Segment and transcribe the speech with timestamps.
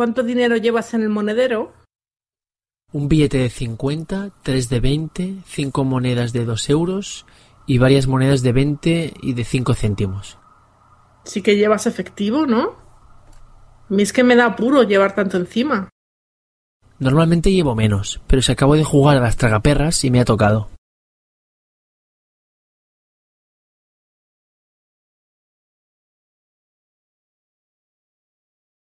[0.00, 1.74] ¿Cuánto dinero llevas en el monedero?
[2.90, 7.26] Un billete de 50, tres de 20, cinco monedas de dos euros
[7.66, 10.38] y varias monedas de 20 y de 5 céntimos.
[11.24, 12.76] Sí que llevas efectivo, ¿no?
[13.90, 15.90] A es que me da apuro llevar tanto encima.
[16.98, 20.70] Normalmente llevo menos, pero se acabo de jugar a las tragaperras y me ha tocado.